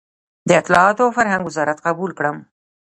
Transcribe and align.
د 0.47 0.49
اطلاعاتو 0.61 1.01
او 1.07 1.11
فرهنګ 1.17 1.43
وزارت 1.45 1.77
قبول 1.87 2.11
کړم. 2.17 2.37